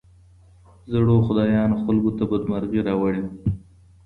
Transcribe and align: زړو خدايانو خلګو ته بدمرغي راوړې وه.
زړو 0.91 1.15
خدايانو 1.27 1.75
خلګو 1.83 2.11
ته 2.17 2.23
بدمرغي 2.31 2.79
راوړې 2.87 3.21
وه. 3.25 3.31